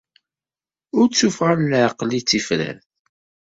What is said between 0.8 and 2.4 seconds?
Ur d tuffɣa n leɛqel ay d